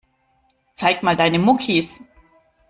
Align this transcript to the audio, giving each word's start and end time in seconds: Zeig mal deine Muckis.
Zeig 0.73 1.03
mal 1.03 1.15
deine 1.15 1.37
Muckis. 1.37 1.99